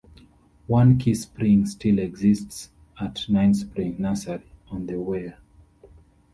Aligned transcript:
One 0.65 0.97
key 0.97 1.13
spring 1.13 1.67
still 1.67 1.99
exists 1.99 2.71
at 2.99 3.13
Ninesprings 3.29 3.99
Nursery 3.99 4.41
on 4.71 4.87
The 4.87 4.99
Weir. 4.99 5.37